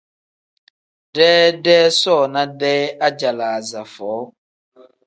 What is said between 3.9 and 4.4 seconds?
foo.